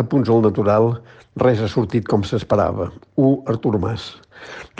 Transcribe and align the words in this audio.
A 0.00 0.02
punts 0.08 0.30
al 0.32 0.40
natural, 0.40 0.86
res 1.42 1.58
ha 1.60 1.66
sortit 1.68 2.06
com 2.08 2.22
s'esperava. 2.24 2.86
1. 3.20 3.32
Artur 3.52 3.74
Mas. 3.82 4.06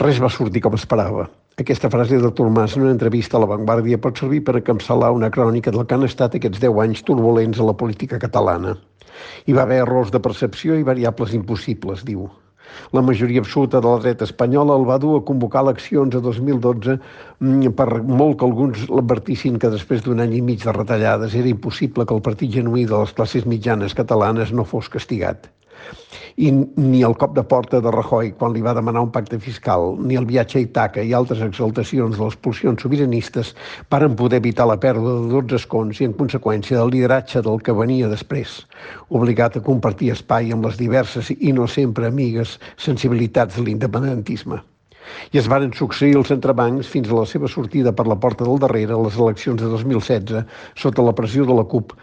Res 0.01 0.21
va 0.23 0.29
sortir 0.33 0.63
com 0.65 0.73
esperava. 0.73 1.27
Aquesta 1.61 1.91
frase 1.93 2.17
d'Artur 2.17 2.47
Mas 2.49 2.73
en 2.73 2.87
una 2.87 2.95
entrevista 2.95 3.37
a 3.37 3.43
La 3.43 3.49
Vanguardia 3.51 3.99
pot 4.01 4.17
servir 4.17 4.41
per 4.47 4.55
encapçalar 4.57 5.11
una 5.13 5.29
crònica 5.35 5.73
del 5.75 5.85
que 5.85 5.93
han 5.93 6.07
estat 6.07 6.39
aquests 6.39 6.63
10 6.63 6.81
anys 6.87 7.05
turbulents 7.05 7.61
a 7.61 7.67
la 7.69 7.77
política 7.77 8.17
catalana. 8.23 8.73
Hi 9.45 9.53
va 9.53 9.67
haver 9.67 9.83
errors 9.83 10.09
de 10.15 10.23
percepció 10.29 10.79
i 10.81 10.87
variables 10.89 11.37
impossibles, 11.37 12.01
diu. 12.09 12.25
La 12.97 13.01
majoria 13.01 13.41
absoluta 13.43 13.81
de 13.81 13.87
la 13.87 14.01
dreta 14.03 14.27
espanyola 14.29 14.77
el 14.79 14.85
va 14.89 14.99
dur 15.05 15.15
a 15.17 15.23
convocar 15.29 15.63
eleccions 15.65 16.15
a 16.15 16.21
2012 16.27 16.97
mm, 16.97 17.73
per 17.79 17.89
molt 18.03 18.37
que 18.39 18.47
alguns 18.49 18.85
l'advertissin 18.89 19.59
que 19.59 19.73
després 19.73 20.05
d'un 20.05 20.23
any 20.25 20.37
i 20.37 20.43
mig 20.51 20.63
de 20.63 20.75
retallades 20.77 21.35
era 21.41 21.51
impossible 21.55 22.05
que 22.05 22.15
el 22.17 22.25
partit 22.29 22.53
genuí 22.59 22.85
de 22.85 22.97
les 22.97 23.13
classes 23.17 23.49
mitjanes 23.55 23.97
catalanes 23.97 24.53
no 24.53 24.67
fos 24.75 24.91
castigat 24.93 25.49
i 26.37 26.49
ni 26.51 27.03
el 27.05 27.15
cop 27.19 27.35
de 27.37 27.43
porta 27.45 27.81
de 27.83 27.91
Rajoy 27.93 28.31
quan 28.39 28.53
li 28.53 28.63
va 28.65 28.73
demanar 28.73 29.03
un 29.05 29.11
pacte 29.13 29.39
fiscal, 29.39 29.93
ni 29.99 30.17
el 30.17 30.25
viatge 30.29 30.57
a 30.59 30.63
Itaca 30.63 31.03
i 31.03 31.13
altres 31.13 31.43
exaltacions 31.45 32.17
de 32.17 32.23
les 32.23 32.37
pulsions 32.41 32.81
sobiranistes 32.81 33.53
varen 33.93 34.17
poder 34.17 34.41
evitar 34.41 34.67
la 34.69 34.79
pèrdua 34.81 35.19
de 35.21 35.29
12 35.35 35.61
escons 35.61 36.01
i, 36.01 36.09
en 36.09 36.17
conseqüència, 36.17 36.79
del 36.79 36.93
lideratge 36.95 37.45
del 37.45 37.61
que 37.61 37.77
venia 37.77 38.09
després, 38.09 38.63
obligat 39.09 39.57
a 39.57 39.65
compartir 39.65 40.13
espai 40.17 40.51
amb 40.53 40.65
les 40.69 40.77
diverses 40.81 41.33
i 41.37 41.53
no 41.53 41.69
sempre 41.69 42.09
amigues 42.09 42.59
sensibilitats 42.77 43.59
de 43.59 43.67
l'independentisme 43.67 44.63
i 45.31 45.39
es 45.41 45.47
varen 45.51 45.73
succeir 45.77 46.15
els 46.19 46.31
entrebancs 46.35 46.89
fins 46.93 47.11
a 47.11 47.17
la 47.19 47.25
seva 47.29 47.49
sortida 47.51 47.93
per 47.95 48.05
la 48.07 48.17
porta 48.25 48.47
del 48.47 48.59
darrere 48.63 48.95
a 48.95 49.01
les 49.03 49.19
eleccions 49.19 49.61
de 49.61 49.69
2016 49.71 50.43
sota 50.83 51.05
la 51.05 51.15
pressió 51.17 51.45
de 51.49 51.55
la 51.57 51.65
CUP, 51.69 51.93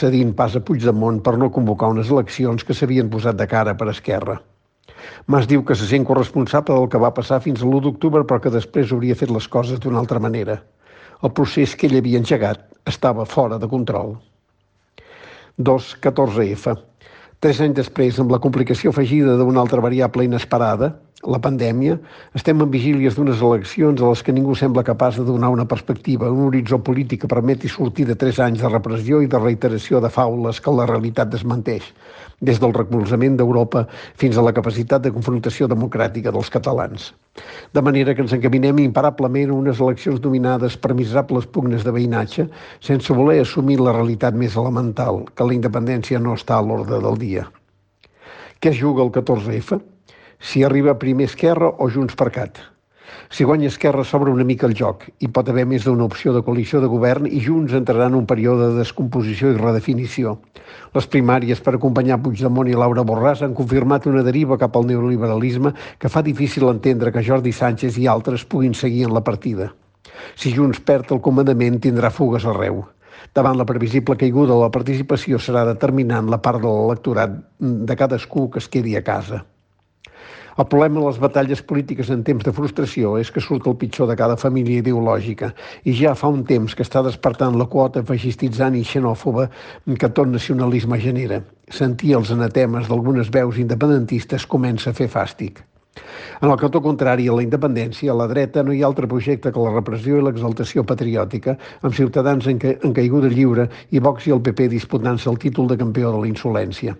cedint 0.00 0.34
pas 0.38 0.56
a 0.56 0.62
Puigdemont 0.64 1.20
per 1.24 1.36
no 1.38 1.50
convocar 1.54 1.92
unes 1.94 2.10
eleccions 2.14 2.64
que 2.64 2.76
s'havien 2.76 3.10
posat 3.10 3.38
de 3.38 3.46
cara 3.50 3.76
per 3.78 3.90
Esquerra. 3.92 4.38
Mas 5.26 5.46
diu 5.46 5.62
que 5.64 5.76
se 5.76 5.86
sent 5.86 6.06
corresponsable 6.08 6.74
del 6.74 6.88
que 6.92 7.00
va 7.02 7.14
passar 7.14 7.40
fins 7.44 7.62
a 7.62 7.66
l'1 7.68 7.84
d'octubre 7.84 8.24
però 8.24 8.40
que 8.42 8.54
després 8.54 8.92
hauria 8.92 9.16
fet 9.18 9.30
les 9.34 9.48
coses 9.48 9.80
d'una 9.80 10.00
altra 10.02 10.20
manera. 10.20 10.58
El 11.22 11.34
procés 11.34 11.74
que 11.76 11.88
ell 11.88 11.98
havia 11.98 12.18
engegat 12.22 12.64
estava 12.86 13.26
fora 13.26 13.58
de 13.58 13.68
control. 13.70 14.16
2. 15.58 15.96
14F. 16.02 16.76
Tres 17.42 17.60
anys 17.62 17.76
després, 17.78 18.18
amb 18.22 18.32
la 18.34 18.38
complicació 18.42 18.90
afegida 18.90 19.36
d'una 19.38 19.60
altra 19.62 19.82
variable 19.82 20.24
inesperada, 20.26 20.92
la 21.26 21.40
pandèmia, 21.42 21.96
estem 22.38 22.60
en 22.62 22.70
vigílies 22.70 23.16
d'unes 23.18 23.40
eleccions 23.42 23.98
a 23.98 24.10
les 24.12 24.20
que 24.22 24.32
ningú 24.32 24.54
sembla 24.54 24.84
capaç 24.86 25.16
de 25.18 25.24
donar 25.26 25.48
una 25.50 25.64
perspectiva, 25.66 26.30
un 26.30 26.44
horitzó 26.46 26.78
polític 26.78 27.24
que 27.24 27.30
permeti 27.32 27.66
sortir 27.68 28.06
de 28.06 28.14
tres 28.14 28.38
anys 28.38 28.62
de 28.62 28.70
repressió 28.70 29.18
i 29.20 29.26
de 29.26 29.40
reiteració 29.42 29.98
de 29.98 30.12
faules 30.14 30.60
que 30.62 30.70
la 30.70 30.86
realitat 30.86 31.32
desmenteix, 31.32 31.90
des 32.38 32.62
del 32.62 32.76
recolzament 32.76 33.34
d'Europa 33.34 33.88
fins 34.14 34.38
a 34.38 34.46
la 34.46 34.54
capacitat 34.54 35.02
de 35.02 35.10
confrontació 35.10 35.66
democràtica 35.66 36.30
dels 36.30 36.52
catalans. 36.54 37.10
De 37.74 37.82
manera 37.82 38.14
que 38.14 38.22
ens 38.22 38.38
encaminem 38.38 38.78
imparablement 38.86 39.50
a 39.50 39.58
unes 39.58 39.82
eleccions 39.82 40.22
dominades 40.22 40.78
per 40.78 40.94
miserables 40.94 41.50
pugnes 41.50 41.82
de 41.82 41.98
veïnatge, 41.98 42.46
sense 42.78 43.12
voler 43.12 43.40
assumir 43.42 43.82
la 43.82 43.98
realitat 43.98 44.38
més 44.38 44.54
elemental, 44.54 45.24
que 45.34 45.50
la 45.50 45.58
independència 45.58 46.22
no 46.22 46.38
està 46.38 46.62
a 46.62 46.62
l'ordre 46.62 47.02
del 47.02 47.18
dia. 47.18 47.50
Què 48.62 48.70
es 48.70 48.78
juga 48.78 49.02
el 49.02 49.10
14F? 49.10 49.82
Si 50.40 50.64
arriba 50.64 50.98
primer 50.98 51.26
Esquerra 51.26 51.68
o 51.68 51.88
Junts 51.90 52.14
per 52.14 52.30
Cat. 52.30 52.58
Si 53.28 53.44
guanya 53.44 53.68
Esquerra 53.68 54.04
s'obre 54.04 54.30
una 54.30 54.44
mica 54.44 54.66
el 54.68 54.74
joc 54.76 55.04
i 55.24 55.28
pot 55.28 55.48
haver 55.48 55.64
més 55.68 55.84
d'una 55.84 56.04
opció 56.04 56.32
de 56.32 56.42
coalició 56.44 56.80
de 56.80 56.90
govern 56.92 57.26
i 57.26 57.40
Junts 57.44 57.74
entrarà 57.76 58.06
en 58.08 58.16
un 58.18 58.26
període 58.28 58.70
de 58.70 58.78
descomposició 58.78 59.50
i 59.52 59.58
redefinició. 59.58 60.36
Les 60.94 61.08
primàries 61.08 61.60
per 61.64 61.74
acompanyar 61.76 62.20
Puigdemont 62.22 62.68
i 62.70 62.76
Laura 62.76 63.04
Borràs 63.08 63.42
han 63.44 63.56
confirmat 63.58 64.06
una 64.06 64.22
deriva 64.22 64.60
cap 64.60 64.76
al 64.76 64.86
neoliberalisme 64.88 65.74
que 65.98 66.12
fa 66.12 66.22
difícil 66.22 66.68
entendre 66.68 67.12
que 67.12 67.24
Jordi 67.24 67.52
Sánchez 67.52 67.98
i 67.98 68.06
altres 68.06 68.44
puguin 68.44 68.76
seguir 68.76 69.04
en 69.08 69.16
la 69.16 69.24
partida. 69.24 69.72
Si 70.36 70.54
Junts 70.54 70.80
perd 70.80 71.12
el 71.12 71.24
comandament 71.24 71.80
tindrà 71.84 72.12
fugues 72.14 72.46
arreu. 72.48 72.84
Davant 73.34 73.58
la 73.58 73.66
previsible 73.68 74.16
caiguda 74.16 74.56
la 74.56 74.72
participació 74.72 75.40
serà 75.42 75.66
determinant 75.68 76.30
la 76.30 76.40
part 76.40 76.62
de 76.62 76.70
l'electorat 76.70 77.38
de 77.58 77.96
cadascú 77.96 78.48
que 78.50 78.62
es 78.62 78.68
quedi 78.72 78.96
a 78.96 79.04
casa. 79.04 79.44
El 80.58 80.66
problema 80.66 80.98
de 80.98 81.06
les 81.06 81.18
batalles 81.22 81.60
polítiques 81.62 82.08
en 82.10 82.24
temps 82.26 82.42
de 82.42 82.50
frustració 82.50 83.12
és 83.20 83.28
que 83.30 83.42
surt 83.44 83.68
el 83.70 83.76
pitjor 83.78 84.08
de 84.10 84.16
cada 84.18 84.34
família 84.42 84.80
ideològica 84.82 85.52
i 85.86 85.92
ja 85.94 86.16
fa 86.18 86.30
un 86.34 86.40
temps 86.48 86.74
que 86.74 86.82
està 86.82 86.98
despertant 87.06 87.54
la 87.60 87.68
quota 87.74 88.02
feixistitzant 88.08 88.74
i 88.74 88.82
xenòfoba 88.88 89.44
que 90.02 90.10
tot 90.16 90.32
nacionalisme 90.32 90.98
genera. 91.04 91.38
Sentir 91.70 92.16
els 92.18 92.32
anatemes 92.34 92.90
d'algunes 92.90 93.30
veus 93.38 93.62
independentistes 93.62 94.50
comença 94.56 94.90
a 94.90 94.98
fer 94.98 95.06
fàstic. 95.12 95.62
En 96.42 96.50
el 96.50 96.58
cantó 96.58 96.82
contrari 96.82 97.30
a 97.30 97.38
la 97.38 97.44
independència, 97.46 98.10
a 98.10 98.18
la 98.18 98.26
dreta 98.26 98.64
no 98.66 98.74
hi 98.74 98.82
ha 98.82 98.90
altre 98.90 99.06
projecte 99.06 99.52
que 99.54 99.62
la 99.62 99.76
repressió 99.76 100.18
i 100.18 100.24
l'exaltació 100.26 100.82
patriòtica, 100.82 101.54
amb 101.86 101.94
ciutadans 101.94 102.50
en, 102.50 102.58
ca 102.58 102.74
en 102.74 102.98
caiguda 102.98 103.30
lliure 103.30 103.70
i 103.94 104.02
Vox 104.02 104.26
i 104.26 104.34
el 104.34 104.42
PP 104.42 104.72
disputant-se 104.74 105.30
el 105.30 105.38
títol 105.38 105.70
de 105.70 105.78
campió 105.78 106.10
de 106.10 106.24
la 106.24 106.32
insolència 106.34 106.98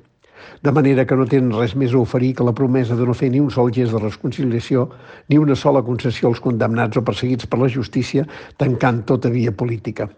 de 0.62 0.72
manera 0.72 1.04
que 1.06 1.16
no 1.16 1.26
tenen 1.26 1.52
res 1.56 1.74
més 1.74 1.94
a 1.94 1.98
oferir 2.02 2.34
que 2.38 2.46
la 2.46 2.54
promesa 2.60 2.96
de 2.98 3.06
no 3.08 3.16
fer 3.16 3.30
ni 3.32 3.40
un 3.40 3.50
sol 3.54 3.72
gest 3.74 3.94
de 3.94 4.02
reconciliació 4.02 4.86
ni 5.28 5.38
una 5.38 5.56
sola 5.56 5.82
concessió 5.82 6.30
als 6.30 6.40
condemnats 6.44 7.00
o 7.00 7.04
perseguits 7.04 7.46
per 7.46 7.60
la 7.62 7.68
justícia, 7.72 8.26
tancant 8.56 9.04
tota 9.10 9.30
via 9.34 9.52
política. 9.52 10.08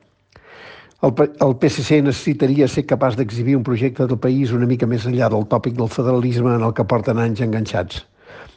El, 1.00 1.14
el 1.16 1.54
PSC 1.56 2.02
necessitaria 2.04 2.68
ser 2.68 2.84
capaç 2.88 3.16
d'exhibir 3.16 3.56
un 3.56 3.64
projecte 3.64 4.06
del 4.06 4.20
país 4.20 4.52
una 4.52 4.68
mica 4.68 4.86
més 4.86 5.06
enllà 5.08 5.30
del 5.32 5.48
tòpic 5.48 5.78
del 5.78 5.88
federalisme 5.88 6.52
en 6.54 6.66
el 6.66 6.74
que 6.76 6.84
porten 6.84 7.22
anys 7.22 7.40
enganxats 7.46 8.04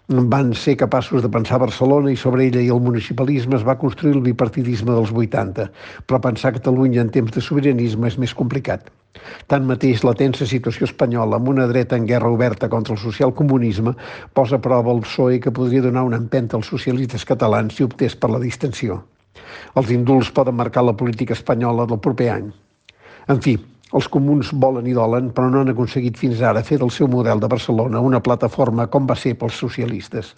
van 0.07 0.53
ser 0.53 0.75
capaços 0.75 1.21
de 1.23 1.29
pensar 1.31 1.59
Barcelona 1.59 2.11
i 2.11 2.17
sobre 2.19 2.45
ella 2.45 2.59
i 2.61 2.67
el 2.69 2.81
municipalisme 2.83 3.55
es 3.55 3.63
va 3.63 3.77
construir 3.79 4.15
el 4.15 4.25
bipartidisme 4.25 4.91
dels 4.91 5.13
80, 5.15 5.69
però 6.07 6.19
pensar 6.19 6.51
Catalunya 6.53 7.01
en 7.01 7.09
temps 7.09 7.31
de 7.31 7.41
sobiranisme 7.41 8.07
és 8.07 8.17
més 8.19 8.33
complicat. 8.33 8.91
Tanmateix, 9.51 10.03
la 10.07 10.13
tensa 10.19 10.45
situació 10.49 10.87
espanyola 10.89 11.37
amb 11.37 11.49
una 11.51 11.67
dreta 11.69 11.97
en 11.99 12.05
guerra 12.09 12.31
oberta 12.33 12.69
contra 12.69 12.95
el 12.95 13.01
socialcomunisme 13.01 13.93
posa 14.33 14.57
a 14.57 14.63
prova 14.67 14.93
el 14.95 15.03
PSOE 15.05 15.39
que 15.43 15.53
podria 15.59 15.83
donar 15.85 16.05
una 16.07 16.19
empenta 16.21 16.57
als 16.57 16.71
socialistes 16.73 17.25
catalans 17.31 17.77
si 17.77 17.85
optés 17.85 18.15
per 18.15 18.31
la 18.33 18.41
distensió. 18.41 19.03
Els 19.77 19.91
indults 19.93 20.31
poden 20.33 20.57
marcar 20.57 20.83
la 20.85 20.97
política 20.97 21.37
espanyola 21.37 21.85
del 21.89 22.01
proper 22.01 22.29
any. 22.33 22.49
En 23.29 23.41
fi, 23.45 23.57
els 23.93 24.07
comuns 24.09 24.49
volen 24.65 24.87
i 24.89 24.95
dolen, 24.97 25.29
però 25.37 25.51
no 25.53 25.61
han 25.61 25.73
aconseguit 25.73 26.17
fins 26.17 26.41
ara 26.41 26.65
fer 26.65 26.79
del 26.81 26.91
seu 26.93 27.07
model 27.07 27.43
de 27.43 27.49
Barcelona 27.51 28.01
una 28.01 28.21
plataforma 28.25 28.87
com 28.89 29.05
va 29.09 29.17
ser 29.19 29.35
pels 29.37 29.59
socialistes. 29.65 30.33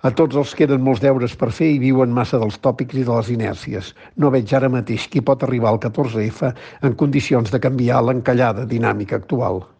A 0.00 0.08
tots 0.16 0.36
els 0.40 0.52
queden 0.56 0.80
molts 0.80 1.02
deures 1.04 1.34
per 1.36 1.50
fer 1.52 1.66
i 1.74 1.80
viuen 1.82 2.14
massa 2.16 2.38
dels 2.40 2.54
tòpics 2.64 2.96
i 2.96 3.02
de 3.04 3.12
les 3.12 3.28
inèrcies. 3.34 3.90
No 4.16 4.30
veig 4.32 4.54
ara 4.56 4.70
mateix 4.72 5.04
qui 5.12 5.20
pot 5.20 5.44
arribar 5.44 5.74
al 5.74 5.80
14F 5.82 6.54
en 6.88 6.96
condicions 7.02 7.52
de 7.52 7.60
canviar 7.60 8.00
l'encallada 8.06 8.64
dinàmica 8.70 9.18
actual. 9.20 9.60